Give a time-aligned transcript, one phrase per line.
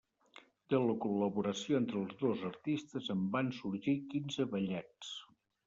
[0.73, 5.15] De la col·laboració entre els dos artistes en van sorgir quinze ballets.